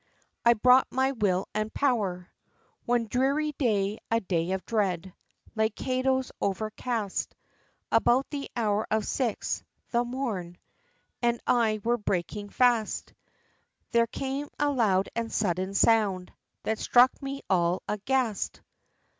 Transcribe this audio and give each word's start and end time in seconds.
I 0.43 0.55
brought 0.55 0.87
my 0.89 1.11
"will 1.11 1.47
and 1.53 1.71
pow'r." 1.71 2.21
III. 2.21 2.27
One 2.87 3.05
dreary 3.05 3.51
day 3.51 3.99
a 4.09 4.19
day 4.19 4.53
of 4.53 4.65
dread, 4.65 5.13
Like 5.53 5.75
Cato's, 5.75 6.31
over 6.41 6.71
cast 6.71 7.35
About 7.91 8.27
the 8.31 8.49
hour 8.55 8.87
of 8.89 9.05
six, 9.05 9.63
(the 9.91 10.03
morn 10.03 10.57
And 11.21 11.39
I 11.45 11.81
were 11.83 11.97
breaking 11.99 12.49
fast,) 12.49 13.13
There 13.91 14.07
came 14.07 14.47
a 14.57 14.71
loud 14.71 15.09
and 15.15 15.31
sudden 15.31 15.75
sound, 15.75 16.33
That 16.63 16.79
struck 16.79 17.21
me 17.21 17.43
all 17.47 17.83
aghast! 17.87 18.59